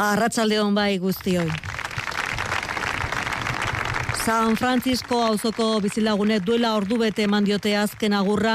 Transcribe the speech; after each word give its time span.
Arratsaldeon 0.00 0.72
bai 0.72 0.94
guztioi. 0.96 1.50
San 4.24 4.54
Francisco 4.56 5.18
auzoko 5.20 5.66
bizilagune 5.84 6.38
duela 6.40 6.70
ordu 6.78 6.96
bete 7.02 7.26
eman 7.26 7.44
diote 7.44 7.74
azken 7.76 8.16
agurra 8.16 8.54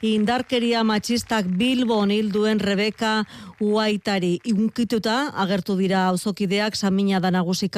indarkeria 0.00 0.80
matxistak 0.88 1.50
Bilbon 1.58 2.14
hilduen 2.14 2.60
Rebeka 2.60 3.12
Uaitari. 3.60 4.38
Iunkituta 4.48 5.18
agertu 5.44 5.76
dira 5.76 6.06
auzokideak 6.14 6.76
Samina 6.76 7.20
da 7.20 7.30
nagusi 7.30 7.68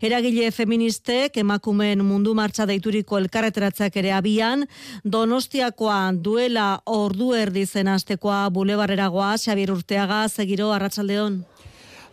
eragile 0.00 0.52
feministek 0.52 1.36
emakumeen 1.36 2.04
mundu 2.04 2.34
martxa 2.34 2.66
deituriko 2.66 3.18
elkarreteratzak 3.18 3.96
ere 3.96 4.12
abian. 4.12 4.66
Donostiakoa 5.04 6.12
duela 6.14 6.82
ordu 6.86 7.34
erdi 7.34 7.66
zen 7.66 7.88
astekoa 7.88 8.48
bulebarreragoa 8.50 9.36
Xabier 9.38 9.72
Urteaga 9.72 10.28
segiro 10.28 10.70
arratsaldeon 10.70 11.57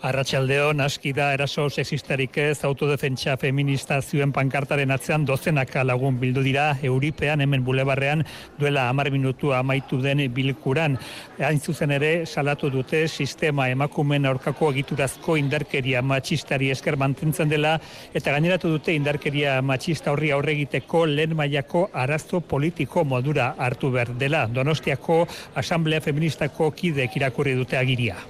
Arratxaldeon, 0.05 0.83
aski 0.85 1.15
da 1.17 1.31
eraso 1.33 1.63
sexistarik 1.65 2.35
ez 2.37 2.59
autodefentsa 2.67 3.33
feminista 3.41 3.95
zuen 4.03 4.29
pankartaren 4.35 4.91
atzean 4.93 5.23
dozenaka 5.25 5.81
lagun 5.83 6.19
bildu 6.21 6.43
dira 6.45 6.65
Euripean 6.85 7.41
hemen 7.41 7.63
bulebarrean 7.65 8.21
duela 8.59 8.83
amar 8.89 9.09
minutu 9.09 9.53
amaitu 9.57 9.97
den 10.03 10.21
bilkuran. 10.35 10.99
Hain 11.39 11.57
zuzen 11.59 11.95
ere 11.97 12.11
salatu 12.25 12.69
dute 12.69 13.07
sistema 13.07 13.65
emakumen 13.73 14.29
aurkako 14.29 14.69
egiturazko 14.75 15.39
indarkeria 15.41 16.05
matxistari 16.05 16.69
esker 16.75 16.99
mantentzen 17.01 17.49
dela 17.49 17.73
eta 18.13 18.37
gaineratu 18.37 18.75
dute 18.75 18.93
indarkeria 18.93 19.57
matxista 19.65 20.13
horri 20.13 20.29
aurregiteko 20.37 21.07
lehen 21.15 21.33
mailako 21.35 21.87
arazo 22.05 22.43
politiko 22.45 23.03
modura 23.03 23.55
hartu 23.57 23.89
behar 23.97 24.13
dela. 24.21 24.45
Donostiako 24.45 25.23
Asamblea 25.55 26.01
Feministako 26.01 26.71
kidek 26.77 27.17
irakurri 27.17 27.57
dute 27.57 27.81
agiria. 27.81 28.21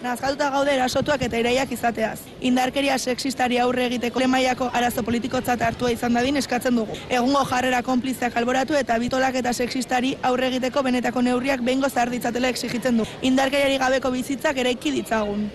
Nazkatuta 0.00 0.46
gaude 0.48 0.72
erasotuak 0.72 1.20
eta 1.26 1.36
iraiak 1.42 1.72
izateaz. 1.76 2.22
Indarkeria 2.48 2.94
sexistari 2.98 3.58
aurre 3.60 3.84
egiteko 3.90 4.22
lemaiako 4.22 4.70
arazo 4.72 5.04
politikotzat 5.04 5.60
hartua 5.66 5.90
izan 5.92 6.16
dadin 6.16 6.40
eskatzen 6.40 6.80
dugu. 6.80 6.96
Egungo 7.12 7.42
jarrera 7.50 7.82
konplizeak 7.84 8.38
alboratu 8.40 8.78
eta 8.80 8.96
bitolak 9.02 9.36
eta 9.42 9.52
sexistari 9.52 10.14
aurre 10.30 10.48
egiteko 10.54 10.82
benetako 10.88 11.26
neurriak 11.28 11.60
behingo 11.68 11.92
zahar 11.92 12.14
ditzatela 12.16 12.48
exigitzen 12.48 12.96
du. 13.02 13.08
Indarkeriari 13.20 13.76
gabeko 13.84 14.14
bizitzak 14.16 14.64
eraiki 14.64 14.96
ditzagun. 14.96 15.50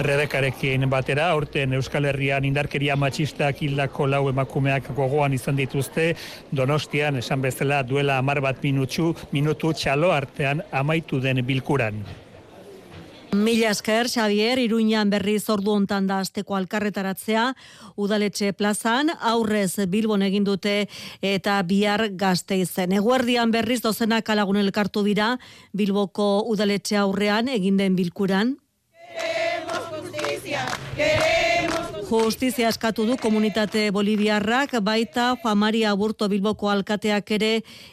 Redekarekin 0.00 0.84
batera, 0.92 1.30
aurten 1.32 1.72
Euskal 1.76 2.06
Herrian 2.12 2.44
indarkeria 2.44 2.94
matxistak 2.96 3.64
hildako 3.64 4.06
lau 4.06 4.22
emakumeak 4.30 4.94
gogoan 4.96 5.32
izan 5.36 5.56
dituzte, 5.56 6.14
donostian 6.52 7.20
esan 7.20 7.40
bezala 7.44 7.82
duela 7.82 8.16
amar 8.20 8.40
bat 8.40 8.64
minutxu, 8.64 9.14
minutu 9.32 9.72
txalo 9.72 10.12
artean 10.12 10.64
amaitu 10.72 11.20
den 11.20 11.44
bilkuran. 11.46 12.04
Mila 13.32 13.70
esker, 13.70 14.08
Xavier, 14.08 14.58
Iruñan 14.58 15.10
berri 15.10 15.36
zordu 15.38 15.70
ontan 15.70 16.08
da 16.08 16.18
azteko 16.18 16.56
alkarretaratzea, 16.58 17.44
udaletxe 17.96 18.52
plazan, 18.58 19.12
aurrez 19.20 19.86
Bilbon 19.86 20.22
egin 20.26 20.44
dute 20.44 20.88
eta 21.22 21.60
bihar 21.62 22.08
gazte 22.18 22.58
izen. 22.58 22.92
Eguerdian 22.92 23.54
berriz 23.54 23.80
dozenak 23.86 24.28
alagun 24.34 24.58
elkartu 24.58 25.04
dira, 25.06 25.36
Bilboko 25.72 26.42
udaletxe 26.50 26.98
aurrean 26.98 27.48
egin 27.48 27.78
den 27.78 27.94
bilkuran. 27.94 28.56
Queremos 29.14 29.86
justizia, 29.94 30.66
queremos 30.96 31.49
Justizia 32.10 32.66
eskatu 32.66 33.04
du 33.06 33.14
komunitate 33.22 33.84
boliviarrak, 33.94 34.72
baita 34.82 35.36
Juan 35.38 35.58
Maria 35.58 35.92
Aburto 35.94 36.26
Bilboko 36.28 36.66
alkateak 36.66 37.30
ere, 37.36 37.50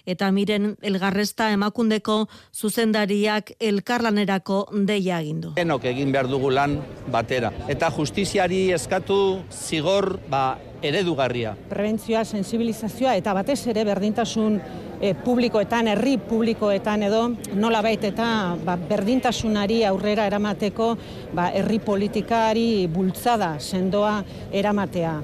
eta 0.10 0.32
miren 0.34 0.72
elgarresta 0.82 1.52
emakundeko 1.54 2.16
zuzendariak 2.50 3.52
elkarlanerako 3.62 4.64
deia 4.90 5.20
agindu. 5.22 5.54
Enok 5.62 5.86
egin 5.86 6.10
behar 6.16 6.32
dugu 6.32 6.50
lan 6.50 6.80
batera. 7.14 7.52
Eta 7.70 7.92
justiziari 7.94 8.72
eskatu 8.73 9.44
zigor 9.54 10.16
ba, 10.34 10.58
eredugarria. 10.81 11.56
Prebentzioa, 11.70 12.23
sensibilizazioa 12.25 13.16
eta 13.17 13.33
batez 13.38 13.59
ere 13.72 13.86
berdintasun 13.88 14.59
e, 15.02 15.14
publikoetan, 15.23 15.88
herri 15.93 16.17
publikoetan 16.17 17.08
edo 17.08 17.23
nola 17.55 17.82
baita 17.86 18.11
eta 18.11 18.30
ba, 18.65 18.77
berdintasunari 18.77 19.83
aurrera 19.87 20.27
eramateko 20.30 20.93
ba, 21.33 21.49
herri 21.54 21.80
politikari 21.80 22.87
bultzada 22.92 23.58
sendoa 23.60 24.21
eramatea. 24.52 25.17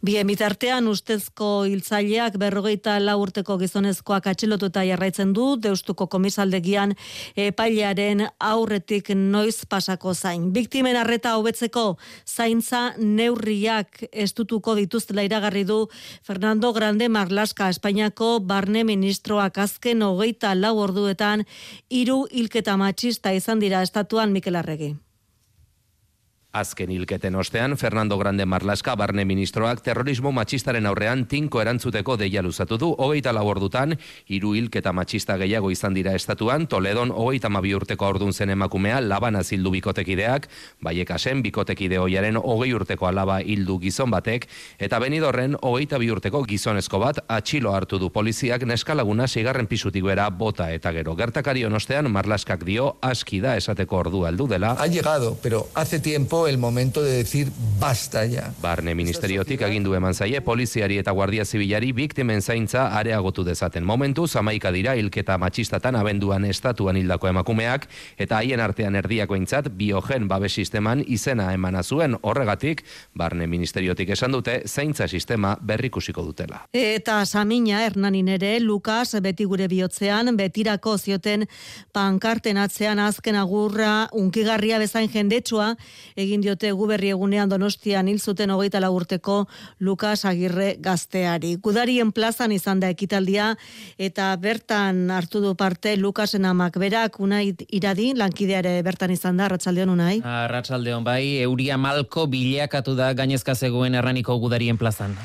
Bien 0.00 0.24
bitartean 0.24 0.86
ustezko 0.88 1.66
hiltzaileak 1.68 2.38
berrogeita 2.40 2.94
lau 3.04 3.18
urteko 3.20 3.58
gizonezkoak 3.60 4.30
atxilotuta 4.30 4.80
jarraitzen 4.88 5.34
du, 5.36 5.58
deustuko 5.60 6.06
komisaldegian 6.08 6.94
epailearen 7.36 8.22
aurretik 8.40 9.10
noiz 9.12 9.66
pasako 9.68 10.14
zain. 10.14 10.46
Biktimen 10.54 10.96
arreta 10.96 11.34
hobetzeko 11.36 11.84
zaintza 12.24 12.94
neurriak 12.96 14.06
estutuko 14.10 14.78
dituztela 14.80 15.26
iragarri 15.28 15.66
du 15.68 15.82
Fernando 16.24 16.72
Grande 16.72 17.10
Marlaska 17.12 17.68
Espainiako 17.68 18.38
barne 18.40 18.86
ministroak 18.88 19.60
azken 19.68 20.00
hogeita 20.08 20.54
lau 20.56 20.78
orduetan 20.80 21.44
hiru 21.90 22.24
hilketa 22.32 22.80
matxista 22.80 23.36
izan 23.36 23.60
dira 23.60 23.84
estatuan 23.84 24.32
Mikel 24.32 24.56
Arregi. 24.56 24.94
Azken 26.52 26.90
hilketen 26.90 27.36
ostean, 27.36 27.76
Fernando 27.76 28.18
Grande 28.18 28.44
Marlaska 28.44 28.96
barne 28.98 29.22
ministroak 29.24 29.84
terrorismo 29.86 30.32
matxistaren 30.34 30.86
aurrean 30.90 31.20
tinko 31.30 31.60
erantzuteko 31.62 32.16
deia 32.18 32.42
luzatu 32.42 32.74
du, 32.74 32.88
hogeita 32.98 33.30
labordutan, 33.30 33.94
hiru 34.26 34.56
hilketa 34.58 34.90
matxista 34.92 35.36
gehiago 35.38 35.70
izan 35.70 35.94
dira 35.94 36.10
estatuan, 36.18 36.66
Toledon 36.66 37.12
hogeita 37.14 37.48
mabi 37.48 37.70
urteko 37.78 38.08
aurdun 38.08 38.34
zen 38.34 38.50
emakumea 38.50 38.98
labana 39.00 39.44
zildu 39.44 39.70
bikotekideak, 39.76 40.48
baiekasen 40.82 41.44
bikotekide 41.46 42.00
hoiaren 42.02 42.40
hogei 42.42 42.72
urteko 42.74 43.06
alaba 43.06 43.38
hildu 43.46 43.78
gizon 43.78 44.10
batek, 44.10 44.48
eta 44.80 44.98
benidorren 44.98 45.54
hogeita 45.62 46.02
bi 46.02 46.10
urteko 46.10 46.42
gizonezko 46.50 46.98
bat 46.98 47.22
atxilo 47.28 47.76
hartu 47.76 48.02
du 48.02 48.10
poliziak 48.10 48.66
neskalaguna 48.66 49.28
sigarren 49.28 49.70
pisutik 49.70 50.02
bera 50.02 50.26
bota 50.30 50.66
eta 50.74 50.90
gero. 50.98 51.14
Gertakari 51.14 51.64
ostean 51.64 52.10
Marlaskak 52.10 52.66
dio 52.66 52.96
aski 53.00 53.38
da 53.38 53.54
esateko 53.54 54.02
ordu 54.02 54.26
aldu 54.26 54.48
dela. 54.50 54.74
Ha 54.80 54.88
llegado, 54.88 55.36
pero 55.40 55.68
hace 55.74 56.00
tiempo 56.00 56.39
el 56.46 56.58
momento 56.58 57.02
de 57.02 57.12
decir 57.12 57.48
basta 57.78 58.24
ya. 58.26 58.52
Barne 58.62 58.94
ministeriotik 58.94 59.62
agindu 59.62 59.94
eman 59.94 60.14
zaie 60.14 60.40
poliziari 60.40 60.98
eta 60.98 61.10
guardia 61.10 61.44
zibilari 61.44 61.92
biktimen 61.92 62.42
zaintza 62.42 62.86
areagotu 62.98 63.44
dezaten. 63.44 63.84
Momentu 63.84 64.26
zamaika 64.28 64.70
dira 64.72 64.94
hilketa 64.94 65.38
matxistatan 65.38 65.96
abenduan 65.96 66.44
estatuan 66.44 66.96
hildako 66.96 67.28
emakumeak 67.28 67.88
eta 68.18 68.38
haien 68.38 68.60
artean 68.60 68.94
erdiakointzat 68.96 69.72
biogen 69.76 70.28
babes 70.28 70.52
sisteman 70.54 71.02
izena 71.06 71.50
emana 71.52 71.82
zuen 71.82 72.16
horregatik 72.22 72.84
barne 73.14 73.46
ministeriotik 73.46 74.14
esan 74.14 74.32
dute 74.32 74.62
zaintza 74.66 75.08
sistema 75.08 75.56
berrikusiko 75.60 76.22
dutela. 76.22 76.62
Eta 76.72 77.24
Samina 77.26 77.82
Hernanin 77.84 78.28
ere 78.28 78.60
Lukas 78.60 79.16
beti 79.20 79.44
gure 79.44 79.66
bihotzean 79.68 80.36
betirako 80.36 80.96
zioten 80.98 81.48
pankarten 81.92 82.56
atzean 82.56 82.98
azken 83.02 83.34
agurra 83.34 84.08
unkigarria 84.12 84.78
bezain 84.78 85.10
jendetsua 85.10 85.74
egin 86.16 86.29
diote 86.38 86.70
guberri 86.70 87.10
egunean 87.10 87.50
donostian 87.50 88.06
hil 88.06 88.20
zuten 88.22 88.54
hogeita 88.54 88.78
urteko 88.86 89.48
Lukas 89.80 90.24
Agirre 90.24 90.76
gazteari. 90.78 91.56
Gudarien 91.56 92.12
plazan 92.12 92.54
izan 92.54 92.78
da 92.78 92.88
ekitaldia 92.94 93.56
eta 93.98 94.30
bertan 94.36 95.10
hartu 95.10 95.42
du 95.42 95.56
parte 95.56 95.96
Lukasen 95.96 96.44
amak 96.44 96.78
berak 96.78 97.18
unai 97.18 97.56
iradi 97.68 98.14
lankideare 98.14 98.82
bertan 98.86 99.10
izan 99.10 99.36
da, 99.36 99.50
Arratxaldeon 99.50 99.90
unai. 99.90 100.20
Arratxaldeon 100.22 101.02
bai, 101.04 101.42
euria 101.42 101.76
malko 101.76 102.28
bileakatu 102.30 102.94
da 102.94 103.12
gainezka 103.12 103.54
zegoen 103.54 103.98
erraniko 103.98 104.38
gudarien 104.38 104.78
plazan. 104.78 105.18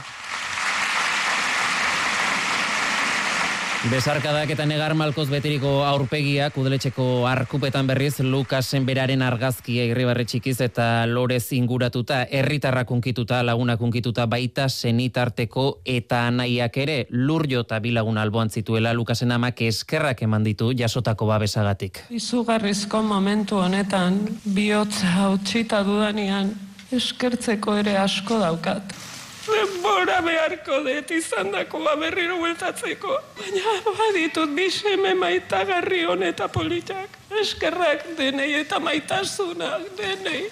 Besarkadak 3.85 4.49
eta 4.49 4.65
negar 4.65 4.95
malkoz 4.97 5.27
beteriko 5.29 5.69
aurpegiak 5.85 6.55
udaletxeko 6.57 7.27
arkupetan 7.29 7.85
berriz 7.85 8.15
Lukasen 8.25 8.81
beraren 8.87 9.21
argazkia 9.21 9.85
irribarre 9.85 10.25
txikiz 10.25 10.55
eta 10.65 11.05
lorez 11.05 11.51
inguratuta 11.53 12.23
herritarrak 12.25 12.89
unkituta 12.95 13.43
lagunak 13.45 13.85
unkituta 13.85 14.25
baita 14.25 14.65
senitarteko 14.73 15.67
eta 15.85 16.23
anaiak 16.31 16.81
ere 16.81 16.97
lur 17.11 17.45
jota 17.51 17.77
bilagun 17.79 18.17
alboan 18.17 18.49
zituela 18.49 18.93
Lukasen 18.97 19.31
amak 19.37 19.61
eskerrak 19.69 20.25
eman 20.25 20.43
ditu 20.49 20.71
jasotako 20.73 21.29
babesagatik. 21.29 22.07
Izugarrizko 22.09 23.03
momentu 23.05 23.61
honetan 23.61 24.17
bihotza 24.45 25.13
hautsita 25.21 25.83
dudanian 25.85 26.55
eskertzeko 26.89 27.77
ere 27.83 27.99
asko 28.01 28.41
daukat. 28.41 28.97
Denbora 29.45 30.21
beharko 30.25 30.79
dut 30.85 31.11
izan 31.13 31.51
dakoa 31.53 31.95
berriro 32.01 32.37
bueltatzeko. 32.41 33.17
Baina 33.39 33.75
baditut 33.85 34.53
biseme 34.57 35.13
maitagarri 35.13 36.05
honeta 36.09 36.47
politak. 36.47 37.19
Eskerrak 37.41 38.07
denei 38.17 38.53
eta 38.61 38.79
maitasunak 38.79 39.91
denei. 39.97 40.45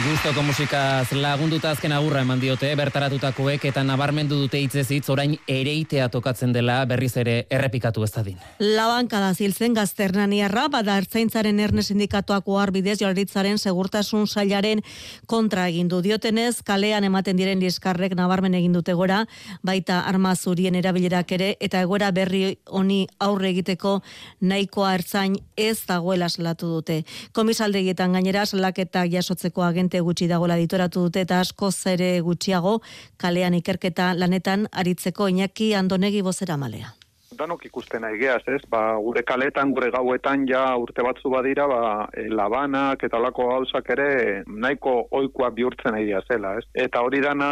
Gustoko 0.00 0.40
musikaz 0.40 1.12
lagunduta 1.12 1.68
azken 1.76 1.92
agurra 1.92 2.22
eman 2.24 2.40
diote, 2.40 2.70
bertaratutakoek 2.80 3.66
eta 3.68 3.82
nabarmendu 3.84 4.38
dute 4.40 4.56
hitzezitz 4.64 5.04
orain 5.12 5.34
ereitea 5.46 6.06
tokatzen 6.10 6.54
dela 6.56 6.78
berriz 6.88 7.10
ere 7.20 7.34
errepikatu 7.52 8.02
ez 8.02 8.08
dadin. 8.14 8.38
Labanka 8.58 9.20
da 9.20 9.34
ziltzen 9.36 9.76
gazternaniarra, 9.76 10.64
bada 10.72 10.96
ertzaintzaren 10.96 11.60
erne 11.60 11.84
sindikatuak 11.84 12.48
oharbidez 12.48 12.96
jorritzaren 13.02 13.60
segurtasun 13.60 14.24
sailaren 14.26 14.80
kontra 15.28 15.68
egin 15.68 15.92
du. 15.92 16.00
Diotenez, 16.02 16.62
kalean 16.64 17.04
ematen 17.04 17.36
diren 17.36 17.60
liskarrek 17.60 18.16
nabarmen 18.16 18.56
egin 18.58 18.72
dute 18.72 18.96
gora, 18.96 19.26
baita 19.62 20.00
arma 20.08 20.32
zurien 20.34 20.74
erabilerak 20.80 21.36
ere, 21.36 21.50
eta 21.60 21.84
egoera 21.84 22.10
berri 22.16 22.56
honi 22.66 23.04
aurre 23.20 23.52
egiteko 23.52 23.98
nahikoa 24.40 24.96
ertzain 24.96 25.36
ez 25.54 25.84
dagoela 25.86 26.32
salatu 26.32 26.72
dute. 26.78 27.02
Komisaldegietan 27.36 28.16
gainera 28.16 28.48
salaketak 28.48 29.12
jasotzeko 29.12 29.68
agen 29.68 29.81
agente 29.82 30.00
gutxi 30.00 30.28
dagoela 30.30 30.54
ditoratu 30.54 31.08
dute 31.08 31.22
eta 31.26 31.40
asko 31.42 31.70
zere 31.72 32.20
gutxiago 32.22 32.80
kalean 33.18 33.54
ikerketa 33.58 34.14
lanetan 34.14 34.68
aritzeko 34.70 35.28
inaki 35.28 35.74
andonegi 35.74 36.22
bozera 36.22 36.56
malea 36.56 36.92
danok 37.32 37.64
ikusten 37.64 38.02
nahi 38.04 38.18
geaz, 38.20 38.42
ez? 38.46 38.60
Ba, 38.68 38.94
gure 39.00 39.22
kaletan, 39.24 39.70
gure 39.72 39.88
gauetan 39.90 40.44
ja 40.46 40.76
urte 40.76 41.02
batzu 41.02 41.30
badira, 41.32 41.64
ba, 41.66 42.04
e, 42.12 42.26
labanak 42.28 43.02
eta 43.08 43.18
lako 43.18 43.46
gauzak 43.48 43.88
ere 43.94 44.44
nahiko 44.46 45.08
oikoa 45.10 45.48
bihurtzen 45.56 45.96
nahi 45.96 46.12
zela, 46.28 46.58
ez? 46.60 46.66
Eta 46.84 47.00
hori 47.00 47.22
dana 47.24 47.48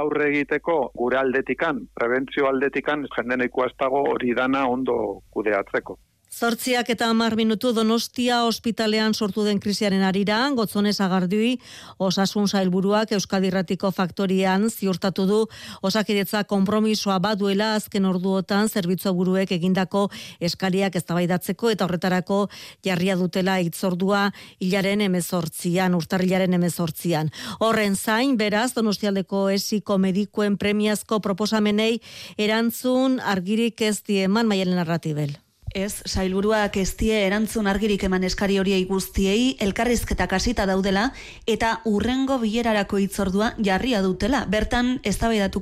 aurre 0.00 0.28
egiteko 0.32 0.90
gure 0.98 1.16
aldetikan, 1.22 1.86
prebentzio 1.94 2.50
aldetikan, 2.50 3.06
jende 3.14 3.38
nahikoa 3.38 3.70
ez 3.70 3.76
dago 3.78 4.02
hori 4.10 4.34
dana 4.34 4.66
ondo 4.66 5.22
kudeatzeko. 5.30 5.96
Zortziak 6.38 6.86
eta 6.92 7.08
amar 7.10 7.34
minutu 7.34 7.72
donostia 7.74 8.44
ospitalean 8.46 9.14
sortu 9.14 9.42
den 9.42 9.58
krisiaren 9.58 10.04
arira, 10.06 10.36
gotzonez 10.54 11.00
agardui, 11.02 11.56
osasun 11.98 12.46
zailburuak 12.46 13.10
Euskadirratiko 13.16 13.90
faktorian 13.96 14.68
ziurtatu 14.70 15.24
du 15.26 15.38
osakiretza 15.82 16.44
kompromisoa 16.52 17.16
baduela 17.24 17.72
azken 17.78 18.06
orduotan 18.06 18.70
zerbitzu 18.70 19.14
buruek 19.18 19.50
egindako 19.56 20.04
eskariak 20.50 21.00
eztabaidatzeko 21.00 21.72
eta 21.74 21.88
horretarako 21.88 22.38
jarria 22.86 23.18
dutela 23.18 23.58
itzordua 23.58 24.28
hilaren 24.60 25.02
emezortzian, 25.08 25.98
urtarrilaren 25.98 26.54
emezortzian. 26.54 27.34
Horren 27.58 27.96
zain, 27.96 28.36
beraz, 28.38 28.76
donostialdeko 28.78 29.48
esiko 29.56 29.98
medikuen 29.98 30.54
premiazko 30.56 31.18
proposamenei 31.18 31.98
erantzun 32.38 33.18
argirik 33.18 33.82
ez 33.90 33.96
dieman 34.06 34.46
maialen 34.46 34.78
narratibel. 34.84 35.34
Ez, 35.74 36.02
sailburuak 36.06 36.76
ez 36.80 36.94
die 36.96 37.16
erantzun 37.26 37.66
argirik 37.68 38.02
eman 38.06 38.24
eskari 38.24 38.58
horiei 38.58 38.84
guztiei, 38.88 39.56
elkarrizketak 39.60 40.32
hasita 40.32 40.64
daudela, 40.68 41.10
eta 41.46 41.78
urrengo 41.88 42.38
bilerarako 42.40 43.00
itzordua 43.02 43.52
jarria 43.64 44.00
dutela. 44.02 44.44
Bertan, 44.48 45.00
ez 45.02 45.18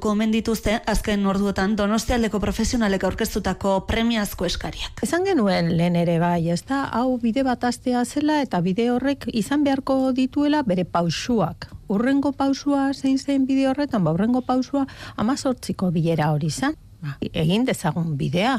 omen 0.07 0.31
dituzte, 0.31 0.81
azken 0.87 1.27
orduotan, 1.27 1.77
donostialdeko 1.77 2.41
profesionalek 2.41 3.05
aurkeztutako 3.05 3.87
premiazko 3.87 4.47
eskariak. 4.47 5.03
Esan 5.03 5.25
genuen 5.25 5.77
lehen 5.77 5.97
ere 5.97 6.19
bai, 6.19 6.49
ez 6.51 6.63
da, 6.65 6.85
hau 6.85 7.19
bide 7.19 7.43
bat 7.43 7.65
astea 7.65 8.05
zela, 8.05 8.41
eta 8.43 8.61
bide 8.61 8.91
horrek 8.91 9.27
izan 9.33 9.65
beharko 9.65 10.13
dituela 10.13 10.63
bere 10.63 10.85
pausuak. 10.85 11.71
Urrengo 11.89 12.33
pausua 12.33 12.93
zein 12.95 13.19
zein 13.19 13.47
bide 13.47 13.69
horretan, 13.69 14.05
ba, 14.05 14.13
urrengo 14.13 14.43
pausua 14.43 14.87
amazortziko 15.17 15.91
bilera 15.91 16.31
hori 16.33 16.47
izan. 16.47 16.77
Ba, 17.03 17.19
egin 17.33 17.65
dezagun 17.65 18.17
bidea, 18.17 18.57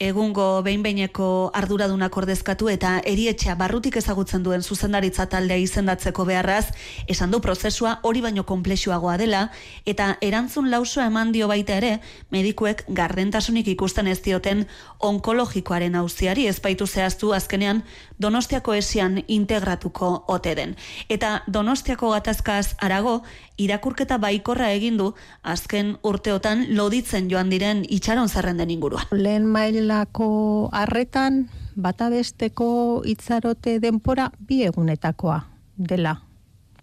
egungo 0.00 0.62
behinbeineko 0.64 1.52
arduradunak 1.54 2.16
ordezkatu 2.16 2.70
eta 2.72 2.94
erietxea 3.04 3.54
barrutik 3.60 3.98
ezagutzen 4.00 4.42
duen 4.42 4.62
zuzendaritza 4.64 5.26
taldea 5.28 5.60
izendatzeko 5.60 6.24
beharraz, 6.24 6.72
esan 7.06 7.30
du 7.30 7.42
prozesua 7.44 7.98
hori 8.02 8.22
baino 8.24 8.46
komplexuagoa 8.48 9.18
dela, 9.20 9.42
eta 9.84 10.14
erantzun 10.24 10.70
lausoa 10.72 11.06
eman 11.12 11.34
dio 11.36 11.48
baita 11.52 11.76
ere, 11.76 11.98
medikuek 12.32 12.86
gardentasunik 12.88 13.68
ikusten 13.74 14.08
ez 14.08 14.22
dioten 14.24 14.64
onkologikoaren 14.98 15.94
auziari 16.00 16.48
ezpaitu 16.48 16.86
zehaztu 16.86 17.34
azkenean 17.36 17.84
Donostiako 18.20 18.74
esian 18.76 19.22
integratuko 19.28 20.24
ote 20.28 20.54
den. 20.54 20.74
Eta 21.08 21.42
Donostiako 21.46 22.10
gatazkaz 22.12 22.74
arago, 22.80 23.22
irakurketa 23.60 24.18
baikorra 24.20 24.70
egin 24.72 24.96
du 25.00 25.12
azken 25.42 25.94
urteotan 26.06 26.66
loditzen 26.76 27.30
joan 27.32 27.52
diren 27.52 27.84
itxaron 27.88 28.28
zerrenden 28.28 28.70
inguruan. 28.72 29.08
Lehen 29.12 29.48
mailako 29.90 30.68
arretan 30.72 31.48
batabesteko 31.74 33.02
itzarote 33.04 33.80
denpora 33.82 34.30
bi 34.38 34.62
egunetakoa 34.62 35.40
dela. 35.76 36.14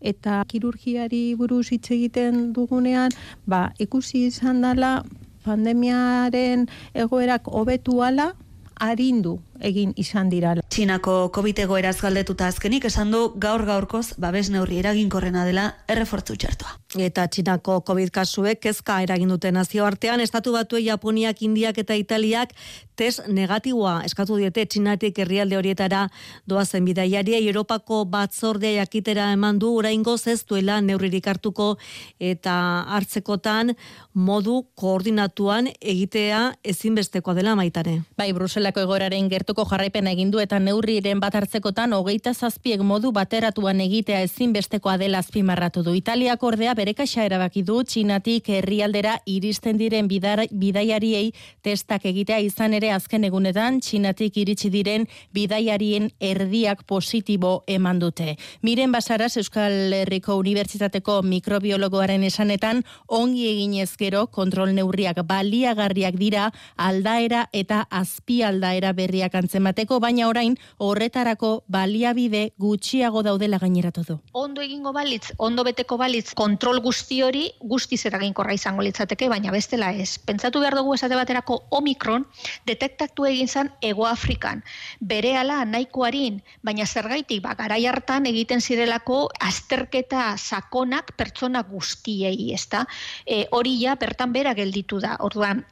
Eta 0.02 0.44
kirurgiari 0.48 1.36
buruz 1.36 1.72
hitz 1.72 1.92
egiten 1.92 2.52
dugunean, 2.54 3.12
ba, 3.48 3.72
ikusi 3.80 4.28
izan 4.28 4.62
dela 4.62 5.04
pandemiaren 5.46 6.68
egoerak 6.94 7.48
hobetu 7.48 8.04
ala, 8.04 8.34
arindu 8.76 9.40
egin 9.62 9.94
izan 9.96 10.30
dira. 10.30 10.56
Txinako 10.70 11.30
COVID 11.36 11.60
egoeraz 11.66 11.98
galdetuta 12.02 12.48
azkenik 12.48 12.86
esan 12.90 13.12
du 13.12 13.24
gaur 13.36 13.66
gaurkoz 13.66 14.14
babes 14.18 14.50
neurri 14.54 14.80
eraginkorrena 14.84 15.46
dela 15.48 15.70
errefortzu 15.88 16.36
txertua. 16.36 16.76
Eta 16.98 17.28
Txinako 17.28 17.82
COVID 17.88 18.12
kasuek 18.16 18.62
kezka 18.64 19.02
eragin 19.04 19.30
dute 19.34 19.52
nazioartean 19.52 20.22
estatu 20.24 20.54
batuei 20.56 20.86
Japoniak, 20.88 21.42
Indiak 21.42 21.78
eta 21.78 21.98
Italiak 21.98 22.54
test 22.98 23.28
negatiboa 23.28 24.02
eskatu 24.08 24.38
diete 24.40 24.66
Txinatik 24.66 25.20
herrialde 25.22 25.58
horietara 25.58 26.08
doazen 26.50 26.86
bidaiari 26.86 27.36
Europako 27.38 28.04
batzordea 28.10 28.82
jakitera 28.82 29.32
eman 29.36 29.60
du 29.60 29.74
oraingo 29.78 30.16
ez 30.26 30.44
duela 30.50 30.80
neurririk 30.82 31.28
hartuko 31.28 31.78
eta 32.20 32.56
hartzekotan 32.96 33.76
modu 34.14 34.64
koordinatuan 34.76 35.68
egitea 35.82 36.42
ezinbestekoa 36.64 37.36
dela 37.38 37.56
maitare. 37.56 38.02
Bai, 38.18 38.32
Bruselako 38.34 38.82
egoraren 38.82 39.30
gert 39.30 39.47
gertuko 39.48 39.64
jarraipen 39.64 40.08
egin 40.12 40.28
du 40.28 40.42
eta 40.44 40.58
neurriren 40.60 41.22
bat 41.24 41.36
hartzekotan 41.40 41.94
hogeita 41.96 42.34
zazpiek 42.34 42.82
modu 42.84 43.14
bateratuan 43.16 43.80
egitea 43.80 44.20
ezinbestekoa 44.26 44.98
dela 45.00 45.22
azpimarratu 45.24 45.86
du. 45.86 45.94
Italiak 45.96 46.42
ordea 46.44 46.74
bere 46.76 46.92
kaxa 46.94 47.24
erabaki 47.24 47.62
du 47.64 47.78
Txinatik 47.80 48.50
herrialdera 48.50 49.14
iristen 49.26 49.78
diren 49.80 50.10
bidaiariei 50.12 51.32
testak 51.64 52.04
egitea 52.12 52.42
izan 52.44 52.74
ere 52.76 52.92
azken 52.92 53.24
egunetan 53.24 53.80
Txinatik 53.80 54.36
iritsi 54.36 54.70
diren 54.70 55.06
bidaiarien 55.32 56.12
erdiak 56.20 56.84
positibo 56.84 57.64
eman 57.68 58.04
dute. 58.04 58.36
Miren 58.62 58.92
Basaras 58.92 59.38
Euskal 59.38 59.94
Herriko 60.02 60.36
Unibertsitateko 60.42 61.22
mikrobiologoaren 61.24 62.28
esanetan 62.28 62.84
ongi 63.08 63.48
eginez 63.54 63.96
gero 63.96 64.28
kontrol 64.28 64.76
neurriak 64.76 65.24
baliagarriak 65.24 66.20
dira 66.20 66.52
aldaera 66.76 67.48
eta 67.54 67.86
azpi 67.88 68.44
aldaera 68.44 68.92
berriak 68.92 69.37
antzemateko, 69.38 70.00
baina 70.04 70.28
orain 70.28 70.58
horretarako 70.84 71.64
baliabide 71.68 72.52
gutxiago 72.58 73.24
daudela 73.24 73.60
gaineratu 73.62 74.04
du. 74.08 74.18
Ondo 74.34 74.62
egingo 74.62 74.94
balitz, 74.94 75.32
ondo 75.38 75.64
beteko 75.68 75.98
balitz, 75.98 76.34
kontrol 76.38 76.82
guzti 76.82 77.22
hori 77.24 77.46
guztiz 77.62 78.04
eraginkorra 78.10 78.56
izango 78.58 78.86
litzateke, 78.86 79.30
baina 79.30 79.52
bestela 79.52 79.92
ez. 79.94 80.18
Pentsatu 80.18 80.62
behar 80.64 80.78
dugu 80.80 80.96
esate 80.98 81.16
baterako 81.20 81.60
Omikron 81.78 82.26
detektatu 82.68 83.26
egin 83.30 83.48
zan 83.48 83.72
Ego 83.82 84.08
Afrikan. 84.08 84.64
Bere 85.00 85.36
ala 85.38 85.64
nahikoarin, 85.66 86.42
baina 86.64 86.86
zergaitik, 86.86 87.42
ba, 87.46 87.56
garai 87.60 87.84
hartan 87.86 88.26
egiten 88.30 88.62
zirelako 88.62 89.28
azterketa 89.40 90.34
sakonak 90.38 91.14
pertsona 91.18 91.64
guztiei, 91.64 92.52
ezta? 92.54 92.86
E, 93.26 93.46
hori 93.52 93.78
ja, 93.82 93.96
bertan 93.96 94.34
bera 94.34 94.54
gelditu 94.58 95.02
da. 95.04 95.18
Orduan, 95.24 95.66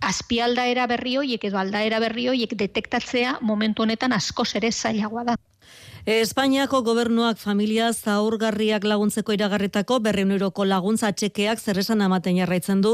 azpialdaera 0.00 0.86
berri 0.86 1.16
hoiek 1.20 1.44
edo 1.50 1.58
aldaera 1.58 2.00
berri 2.04 2.28
hoiek 2.28 2.54
detektatzea 2.62 3.38
momentu 3.42 3.82
honetan 3.82 4.12
askoz 4.12 4.48
ere 4.60 4.70
zailagoa 4.72 5.24
da. 5.30 5.36
Espainiako 6.08 6.78
gobernuak 6.86 7.36
familia 7.36 7.90
zaurgarriak 7.92 8.84
laguntzeko 8.88 9.34
iragarretako 9.36 9.98
berreun 10.00 10.30
euroko 10.32 10.64
laguntza 10.64 11.10
txekeak 11.12 11.60
zerresan 11.60 12.00
amaten 12.00 12.38
jarraitzen 12.40 12.80
du. 12.80 12.92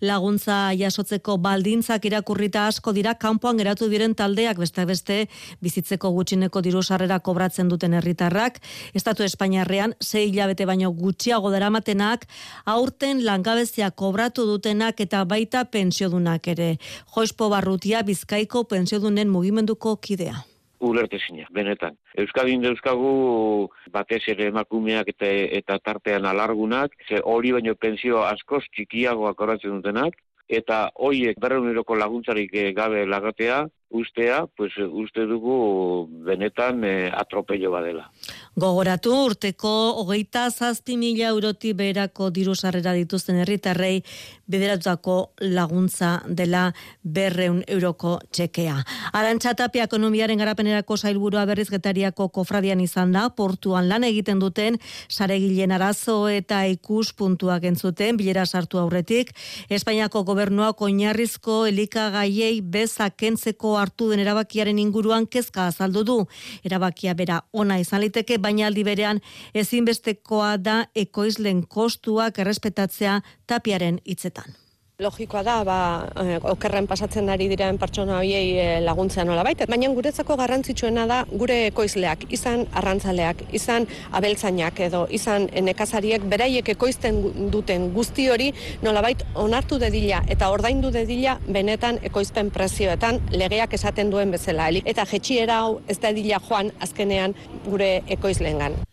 Laguntza 0.00 0.70
jasotzeko 0.72 1.36
baldintzak 1.44 2.06
irakurrita 2.08 2.62
asko 2.70 2.94
dira 2.96 3.12
kanpoan 3.20 3.60
geratu 3.60 3.90
diren 3.92 4.14
taldeak 4.16 4.62
beste 4.62 4.86
beste 4.88 5.18
bizitzeko 5.60 6.08
gutxineko 6.16 6.64
diru 6.64 6.80
sarrera 6.80 7.20
kobratzen 7.20 7.68
duten 7.68 7.98
herritarrak. 8.00 8.62
Estatu 8.94 9.28
Espainiarrean 9.28 9.92
sei 10.00 10.30
hilabete 10.30 10.64
baino 10.64 10.88
gutxiago 11.02 11.52
daramatenak 11.52 12.24
aurten 12.64 13.26
langabezia 13.28 13.90
kobratu 13.90 14.48
dutenak 14.54 15.04
eta 15.04 15.26
baita 15.28 15.66
pensiodunak 15.68 16.48
ere. 16.56 16.72
Joispo 17.12 17.52
Barrutia 17.52 18.00
Bizkaiko 18.08 18.64
pensiodunen 18.72 19.28
mugimenduko 19.28 19.98
kidea 20.00 20.53
ulertezina, 20.88 21.46
benetan. 21.50 21.96
Euskadin 22.20 22.62
deuzkagu 22.64 23.68
batez 23.94 24.22
ere 24.34 24.50
emakumeak 24.52 25.10
eta, 25.14 25.30
eta 25.60 25.78
tartean 25.78 26.28
alargunak, 26.30 26.94
ze 27.08 27.20
hori 27.24 27.52
baino 27.56 27.74
pensio 27.74 28.22
askoz 28.24 28.64
txikiagoak 28.76 29.40
horatzen 29.40 29.78
dutenak, 29.78 30.18
eta 30.48 30.90
hoiek 30.94 31.40
berreun 31.40 31.72
laguntzarik 31.98 32.52
gabe 32.76 33.06
lagatea, 33.06 33.64
ustea, 33.90 34.46
pues 34.56 34.72
uste 34.78 35.26
dugu 35.26 36.08
benetan 36.26 36.84
e, 36.84 37.10
atropello 37.14 37.70
badela. 37.70 38.10
Gogoratu 38.56 39.12
urteko 39.24 39.70
hogeita 40.02 40.48
zazpi 40.50 40.96
mila 40.96 41.28
euroti 41.30 41.72
berako 41.74 42.30
diru 42.30 42.54
sarrera 42.54 42.92
dituzten 42.94 43.38
herritarrei 43.42 44.02
bideratutako 44.46 45.16
laguntza 45.40 46.22
dela 46.28 46.66
berreun 47.02 47.62
euroko 47.68 48.18
txekea. 48.30 48.76
Arantxa 49.12 49.54
tapia 49.58 49.86
ekonomiaren 49.88 50.38
garapenerako 50.38 50.96
zailburua 50.96 51.44
berrizgetariako 51.48 52.28
kofradian 52.28 52.80
izan 52.84 53.12
da, 53.14 53.28
portuan 53.30 53.88
lan 53.88 54.04
egiten 54.04 54.42
duten, 54.42 54.78
saregilen 55.08 55.72
arazo 55.72 56.28
eta 56.28 56.64
ikus 56.70 57.12
puntuak 57.16 57.64
entzuten, 57.64 58.18
bilera 58.20 58.46
sartu 58.46 58.78
aurretik, 58.78 59.32
Espainiako 59.70 60.24
gobernuak 60.28 60.80
oinarrizko 60.82 61.64
elikagaiei 61.66 62.60
bezakentzeko 62.60 63.76
hartu 63.84 64.10
den 64.10 64.24
erabakiaren 64.24 64.80
inguruan 64.82 65.28
kezka 65.28 65.68
azaldu 65.70 66.04
du. 66.08 66.18
Erabakia 66.64 67.14
bera 67.14 67.42
ona 67.52 67.78
izan 67.82 68.04
liteke, 68.04 68.40
baina 68.40 68.66
aldi 68.70 68.84
berean 68.90 69.22
ezinbestekoa 69.54 70.56
da 70.58 70.80
ekoizlen 71.06 71.64
kostuak 71.78 72.42
errespetatzea 72.44 73.20
tapiaren 73.46 74.00
hitzetan. 74.04 74.63
Logikoa 75.02 75.40
da, 75.42 75.54
ba, 75.66 75.76
eh, 76.22 76.36
okerren 76.38 76.86
pasatzen 76.86 77.26
ari 77.28 77.48
diren 77.50 77.80
pertsona 77.82 78.20
hoiei 78.20 78.52
eh, 78.62 78.76
laguntzea 78.78 79.24
nola 79.26 79.42
baita. 79.42 79.66
Baina 79.66 79.88
guretzako 79.90 80.36
garrantzitsuena 80.38 81.08
da 81.10 81.16
gure 81.32 81.56
ekoizleak, 81.72 82.28
izan 82.30 82.62
arrantzaleak, 82.78 83.42
izan 83.58 83.88
abeltzainak 84.14 84.78
edo 84.86 85.02
izan 85.10 85.48
nekazariek 85.66 86.28
beraiek 86.30 86.70
ekoizten 86.76 87.20
duten 87.50 87.90
guzti 87.98 88.28
hori 88.30 88.52
nolabait 88.86 89.26
onartu 89.34 89.82
dedila 89.82 90.22
eta 90.30 90.54
ordaindu 90.54 90.94
dedila 90.94 91.40
benetan 91.48 91.98
ekoizpen 92.12 92.54
prezioetan 92.54 93.18
legeak 93.34 93.74
esaten 93.74 94.14
duen 94.14 94.30
bezala. 94.30 94.70
Eta 94.70 95.10
jetxiera 95.10 95.64
hau 95.64 95.80
ez 95.88 95.98
da 95.98 96.14
edila 96.14 96.38
joan 96.38 96.70
azkenean 96.78 97.34
gure 97.66 97.96
ekoizleengan. 98.06 98.84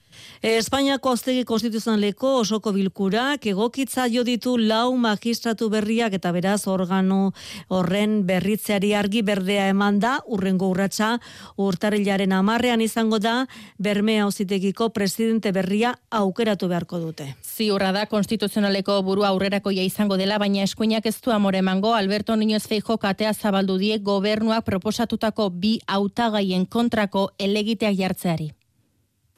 Espainiako 0.41 1.11
auztegi 1.13 1.43
konstituzionaleko 1.45 2.29
osoko 2.39 2.71
bilkurak 2.73 3.43
egokitza 3.45 4.07
jo 4.09 4.23
ditu 4.25 4.55
lau 4.57 4.95
magistratu 4.97 5.67
berriak 5.69 6.15
eta 6.17 6.31
beraz 6.33 6.63
organo 6.65 7.33
horren 7.69 8.15
berritzeari 8.25 8.89
argi 8.97 9.21
berdea 9.21 9.67
eman 9.69 9.99
da. 10.01 10.15
Urrengo 10.25 10.71
urratsa 10.73 11.19
urtarrilaren 11.61 12.33
amarrean 12.33 12.81
izango 12.81 13.19
da 13.21 13.45
berme 13.77 14.15
auzitegiko 14.19 14.87
presidente 14.89 15.51
berria 15.51 15.91
aukeratu 16.09 16.69
beharko 16.71 16.97
dute. 17.03 17.27
Ziurra 17.45 17.91
da 17.91 18.07
konstituzionaleko 18.07 18.95
burua 19.05 19.27
aurrerakoia 19.35 19.83
izango 19.85 20.17
dela, 20.17 20.39
baina 20.41 20.63
eskuinak 20.63 21.05
ez 21.05 21.19
du 21.21 21.35
amore 21.35 21.61
mango, 21.61 21.93
Alberto 21.93 22.33
Niñoz 22.33 22.65
Feijo 22.65 22.97
katea 22.97 23.35
zabaldu 23.35 23.77
die 23.77 23.99
gobernuak 23.99 24.65
proposatutako 24.65 25.51
bi 25.51 25.75
hautagaien 25.85 26.65
kontrako 26.65 27.29
elegiteak 27.37 27.93
jartzeari 28.01 28.49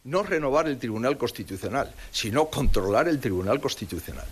no 0.03 0.23
renovar 0.23 0.67
el 0.67 0.77
Tribunal 0.77 1.17
Constitucional, 1.17 1.91
sino 2.11 2.45
controlar 2.45 3.07
el 3.07 3.19
Tribunal 3.19 3.59
Constitucional. 3.59 4.25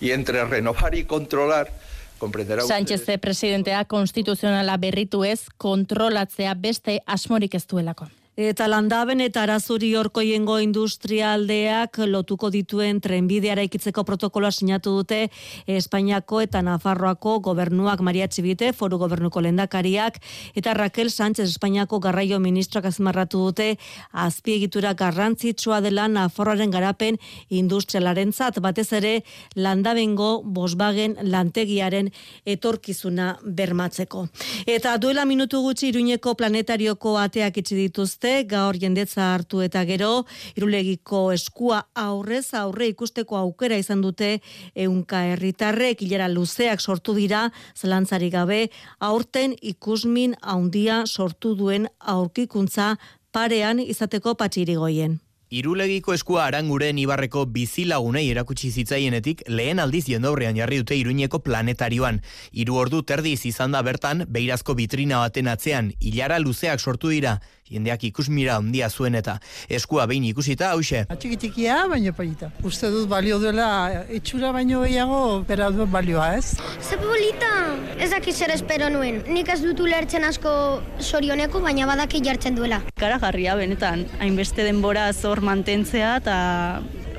Y 0.00 0.10
entre 0.10 0.44
renovar 0.44 0.94
y 0.94 1.04
controlar, 1.04 1.70
comprenderá 2.18 2.62
Sánchez 2.62 3.04
presidentea 3.20 3.84
konstituzionala 3.84 4.76
berritu 4.76 5.24
ez, 5.24 5.46
kontrolatzea 5.56 6.54
beste 6.54 7.02
asmorik 7.06 7.54
ez 7.54 7.66
duelako. 7.66 8.08
Eta 8.34 8.66
landaben 8.66 9.20
eta 9.22 9.44
arazuri 9.44 9.92
orko 9.94 10.18
jengo 10.26 10.56
industrialdeak 10.58 12.00
lotuko 12.10 12.48
dituen 12.50 12.98
trenbideara 12.98 13.62
ikitzeko 13.62 14.02
protokoloa 14.02 14.50
sinatu 14.50 14.90
dute 14.96 15.28
Espainiako 15.70 16.40
eta 16.42 16.58
Nafarroako 16.66 17.36
gobernuak 17.46 18.00
Maria 18.02 18.26
Txibite, 18.26 18.72
foru 18.72 18.98
gobernuko 18.98 19.38
lendakariak, 19.40 20.18
eta 20.58 20.74
Raquel 20.74 21.12
Sánchez 21.14 21.46
Espainiako 21.46 22.00
garraio 22.00 22.40
ministroak 22.42 22.88
azmarratu 22.90 23.44
dute 23.44 23.68
azpiegitura 24.10 24.96
garrantzitsua 24.98 25.78
dela 25.80 26.08
Nafarroaren 26.08 26.74
garapen 26.74 27.20
industrialaren 27.50 28.32
zat, 28.32 28.58
batez 28.58 28.88
ere 28.98 29.14
landabengo 29.54 30.42
bosbagen 30.42 31.14
lantegiaren 31.22 32.10
etorkizuna 32.44 33.36
bermatzeko. 33.44 34.26
Eta 34.66 34.98
duela 34.98 35.22
minutu 35.24 35.62
gutxi 35.62 35.92
iruñeko 35.94 36.34
planetarioko 36.34 37.14
ateak 37.22 37.62
itxi 37.62 37.78
dituzte 37.84 38.23
gaur 38.48 38.76
jendetza 38.80 39.26
hartu 39.34 39.60
eta 39.64 39.84
gero, 39.84 40.24
irulegiko 40.56 41.32
eskua 41.32 41.82
aurrez 41.94 42.54
aurre 42.54 42.88
ikusteko 42.92 43.36
aukera 43.36 43.76
izan 43.80 44.00
dute 44.04 44.40
eunka 44.74 45.24
herritarrek 45.32 46.02
hilera 46.02 46.28
luzeak 46.28 46.80
sortu 46.80 47.14
dira, 47.14 47.50
zelantzari 47.76 48.30
gabe, 48.30 48.70
aurten 49.00 49.56
ikusmin 49.60 50.34
haundia 50.42 51.04
sortu 51.06 51.54
duen 51.54 51.88
aurkikuntza 52.00 52.96
parean 53.32 53.80
izateko 53.80 54.34
patxirigoien. 54.34 55.20
Irulegiko 55.54 56.14
eskua 56.16 56.46
aranguren 56.48 56.98
ibarreko 56.98 57.44
bizilagunei 57.54 58.24
erakutsi 58.32 58.72
zitzaienetik 58.72 59.44
lehen 59.46 59.78
aldiz 59.78 60.02
jendaurrean 60.08 60.56
jarri 60.58 60.80
dute 60.80 60.96
iruñeko 60.98 61.38
planetarioan. 61.46 62.18
Iru 62.50 62.80
ordu 62.80 63.02
terdiz 63.06 63.44
izan 63.46 63.76
da 63.76 63.82
bertan, 63.86 64.24
beirazko 64.26 64.74
vitrina 64.74 65.20
baten 65.22 65.52
atzean, 65.52 65.92
hilara 66.00 66.40
luzeak 66.42 66.80
sortu 66.80 67.12
dira, 67.12 67.36
jendeak 67.74 68.06
ikusmira 68.10 68.58
handia 68.60 68.88
zuen 68.90 69.18
eta 69.18 69.38
eskua 69.68 70.06
behin 70.10 70.24
ikusita 70.30 70.70
hause. 70.74 71.04
Txikitikia, 71.10 71.84
baina 71.90 72.14
polita. 72.16 72.50
Uste 72.64 72.90
dut 72.92 73.08
balio 73.10 73.38
duela 73.42 73.68
itxura 74.14 74.52
baino 74.54 74.82
gehiago, 74.84 75.20
bera 75.48 75.70
dut 75.74 75.90
balioa 75.92 76.30
ez. 76.38 76.56
Ze 76.80 76.98
polita! 77.00 77.52
Ez 77.98 78.10
dakit 78.14 78.34
zer 78.34 78.54
espero 78.54 78.90
nuen. 78.92 79.22
Nik 79.30 79.50
ez 79.52 79.60
dutu 79.62 79.86
lertzen 79.90 80.24
asko 80.26 80.54
sorioneko, 81.00 81.62
baina 81.64 81.88
badaki 81.90 82.22
jartzen 82.24 82.58
duela. 82.58 82.80
Kara 83.00 83.20
jarria 83.22 83.56
benetan, 83.58 84.06
hainbeste 84.20 84.66
denbora 84.66 85.10
zor 85.12 85.42
mantentzea 85.44 86.16
eta 86.22 86.36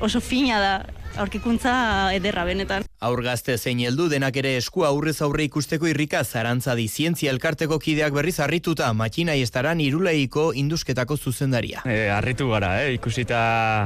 oso 0.04 0.20
fina 0.20 0.60
da 0.60 0.74
aurkikuntza 1.18 1.72
ederra 2.16 2.44
benetan. 2.44 2.84
Aurgazte 3.06 3.56
zein 3.58 3.80
heldu 3.84 4.06
denak 4.08 4.36
ere 4.40 4.54
esku 4.56 4.84
aurrez 4.88 5.18
aurre 5.24 5.44
ikusteko 5.46 5.88
irrika 5.88 6.22
zarantza 6.24 6.74
di 6.76 6.86
zientzia 6.88 7.30
elkarteko 7.32 7.78
kideak 7.78 8.14
berriz 8.16 8.38
harrituta 8.40 8.88
makina 8.96 9.34
estaran 9.36 9.80
iruleiko 9.80 10.52
indusketako 10.56 11.16
zuzendaria. 11.16 11.82
E, 11.84 12.08
harritu 12.10 12.48
gara, 12.50 12.70
eh? 12.84 12.94
ikusita 12.96 13.38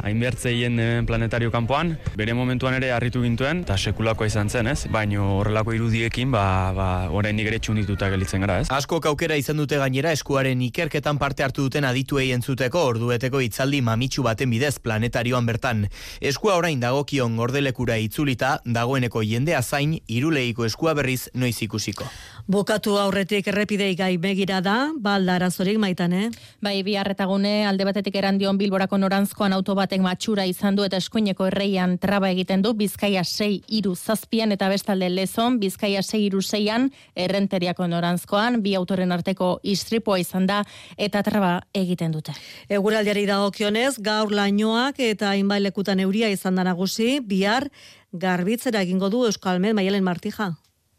hainbertzeien 0.06 1.06
planetario 1.06 1.50
kanpoan, 1.50 1.96
bere 2.16 2.34
momentuan 2.34 2.78
ere 2.78 2.92
harritu 2.94 3.22
gintuen, 3.22 3.64
eta 3.66 3.76
sekulako 3.78 4.26
izan 4.28 4.50
zen, 4.50 4.70
ez? 4.70 4.86
Baino 4.90 5.36
horrelako 5.38 5.74
irudiekin, 5.74 6.30
ba, 6.30 6.44
ba, 6.76 6.88
orain 7.10 7.38
ere 7.42 7.58
txundituta 7.58 8.10
gelitzen 8.14 8.46
gara, 8.46 8.60
ez? 8.62 8.68
Asko 8.74 9.00
kaukera 9.02 9.38
izan 9.40 9.58
dute 9.60 9.78
gainera 9.80 10.14
eskuaren 10.16 10.62
ikerketan 10.70 11.18
parte 11.18 11.46
hartu 11.46 11.66
duten 11.66 11.86
adituei 11.88 12.30
entzuteko 12.36 12.84
ordueteko 12.92 13.42
itzaldi 13.44 13.82
mamitsu 13.84 14.24
baten 14.26 14.50
bidez 14.50 14.78
planetarioan 14.82 15.46
bertan. 15.46 15.86
Eskua 16.20 16.56
orain 16.60 16.80
dagokion 17.20 17.36
gordelekura 17.36 17.96
itzulita, 18.00 18.60
dagoen 18.64 18.74
dagoeneko 18.74 19.20
jendea 19.22 19.60
zain 19.62 19.98
iruleiko 20.08 20.64
eskua 20.64 20.94
berriz 20.94 21.28
noiz 21.34 21.60
ikusiko. 21.62 22.04
Bokatu 22.50 22.96
aurretik 22.98 23.46
errepidei 23.46 23.92
gai 23.94 24.16
begira 24.18 24.56
da, 24.58 24.88
balda 24.98 25.36
arazorik 25.36 25.76
maitan, 25.78 26.10
eh? 26.18 26.30
Bai, 26.58 26.80
bi 26.82 26.96
harretagune 26.98 27.52
alde 27.62 27.84
batetik 27.86 28.16
erandion 28.18 28.56
bilborako 28.58 28.96
norantzkoan 28.98 29.52
auto 29.54 29.76
batek 29.78 30.00
matxura 30.02 30.42
izan 30.50 30.74
du 30.74 30.82
eta 30.82 30.98
eskuineko 30.98 31.46
erreian 31.46 31.92
traba 32.02 32.26
egiten 32.34 32.64
du, 32.64 32.72
bizkaia 32.74 33.22
sei 33.22 33.60
iru 33.68 33.92
zazpian 33.94 34.50
eta 34.50 34.66
bestalde 34.72 35.06
lezon, 35.12 35.60
bizkaia 35.62 36.02
sei 36.02 36.24
iru 36.24 36.42
zeian 36.42 36.88
errenteriako 37.14 37.86
norantzkoan, 37.86 38.58
bi 38.64 38.74
autoren 38.74 39.14
arteko 39.14 39.60
istripoa 39.62 40.18
izan 40.18 40.48
da 40.50 40.64
eta 40.98 41.22
traba 41.22 41.52
egiten 41.70 42.10
dute. 42.10 42.34
Eguraldiari 42.66 43.28
dagokionez, 43.30 43.92
gaur 44.02 44.34
lainoak 44.34 44.98
eta 45.06 45.36
inbailekutan 45.38 46.02
euria 46.02 46.32
izan 46.34 46.58
da 46.58 46.66
nagusi, 46.66 47.20
bihar 47.22 47.68
garbitzera 48.10 48.82
egingo 48.82 49.06
du 49.06 49.22
Euskalmen 49.30 49.78
Maialen 49.78 50.02
Martija. 50.02 50.50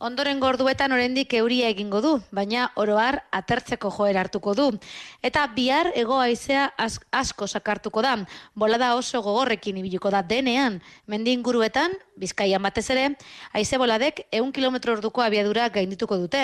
Ondoren 0.01 0.39
gorduetan 0.41 0.95
oraindik 0.95 1.35
euria 1.37 1.67
egingo 1.69 1.99
du, 2.01 2.11
baina 2.33 2.71
oroar 2.81 3.19
atertzeko 3.37 3.91
joera 3.93 4.23
hartuko 4.23 4.55
du. 4.57 4.63
Eta 5.21 5.43
bihar 5.53 5.91
ego 5.93 6.15
haizea 6.17 6.71
asko 7.13 7.45
sakartuko 7.45 8.01
da. 8.01 8.15
Bolada 8.57 8.95
oso 8.97 9.21
gogorrekin 9.21 9.77
ibiliko 9.77 10.09
da 10.09 10.23
denean. 10.25 10.79
Mendi 11.05 11.35
inguruetan, 11.37 11.93
bizkaian 12.17 12.65
batez 12.65 12.87
ere, 12.89 13.03
haize 13.53 13.77
boladek 13.77 14.23
eun 14.33 14.49
kilometro 14.51 14.95
orduko 14.97 15.21
abiadura 15.21 15.67
gaindituko 15.69 16.17
dute. 16.17 16.41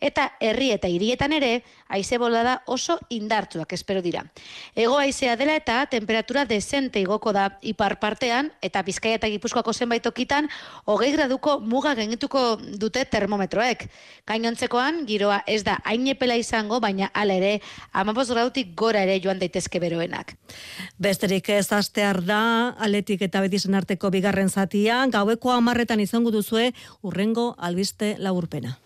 Eta 0.00 0.30
herri 0.40 0.70
eta 0.72 0.88
hirietan 0.88 1.36
ere, 1.36 1.58
haize 1.92 2.16
bolada 2.16 2.62
oso 2.64 2.96
indartzuak 3.12 3.76
espero 3.76 4.00
dira. 4.00 4.24
Ego 4.74 4.96
haizea 4.96 5.36
dela 5.36 5.58
eta 5.60 5.82
temperatura 5.92 6.46
desente 6.48 7.04
igoko 7.04 7.36
da 7.36 7.50
ipar 7.60 7.98
partean, 8.00 8.48
eta 8.64 8.80
bizkaia 8.82 9.20
eta 9.20 9.28
gipuzkoako 9.28 9.76
zenbait 9.76 10.08
okitan, 10.08 10.48
hogei 10.88 11.12
graduko 11.12 11.58
muga 11.60 11.92
gaindituko 12.00 12.46
dute 12.80 12.93
dute 12.94 13.04
termometroek. 13.10 13.88
Gainontzekoan, 14.28 15.02
giroa 15.08 15.40
ez 15.50 15.62
da 15.66 15.78
hainepela 15.84 16.36
izango, 16.38 16.78
baina 16.80 17.10
ala 17.12 17.34
ere, 17.34 17.60
amabos 17.92 18.28
grautik 18.30 18.74
gora 18.78 19.02
ere 19.02 19.18
joan 19.20 19.40
daitezke 19.42 19.80
beroenak. 19.82 20.36
Besterik 20.98 21.50
ez 21.50 21.66
astear 21.72 22.22
da, 22.24 22.74
aletik 22.78 23.26
eta 23.26 23.42
betizen 23.42 23.74
arteko 23.74 24.10
bigarren 24.14 24.48
zatia, 24.48 25.02
gaueko 25.10 25.50
amarretan 25.50 26.00
izango 26.00 26.30
duzue, 26.30 26.70
urrengo 27.02 27.54
albiste 27.58 28.14
laburpena. 28.18 28.78